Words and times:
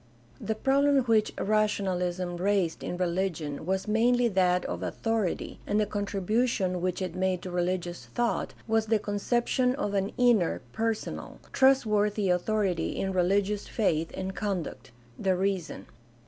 —The 0.51 0.55
problem 0.55 1.01
which 1.03 1.31
rationahsm 1.35 2.39
raised 2.39 2.83
in 2.83 2.97
religion 2.97 3.67
was 3.67 3.87
mainly 3.87 4.27
that 4.29 4.65
of 4.65 4.81
authority, 4.81 5.59
and 5.67 5.79
the 5.79 5.85
contribution 5.85 6.81
which 6.81 7.03
it 7.03 7.13
made 7.13 7.43
to 7.43 7.51
religious 7.51 8.07
thought 8.07 8.55
was 8.67 8.87
the 8.87 8.97
conception 8.97 9.75
of 9.75 9.93
an 9.93 10.11
inner, 10.17 10.63
personal, 10.73 11.37
trust 11.53 11.85
worthy 11.85 12.31
authority 12.31 12.95
in 12.95 13.13
religious 13.13 13.67
faith 13.67 14.09
and 14.15 14.33
conduct— 14.33 14.89
the 15.25 15.35
reason. 15.35 15.85